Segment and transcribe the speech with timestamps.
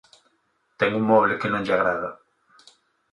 [0.79, 2.09] Ten un moble que non lle agrada.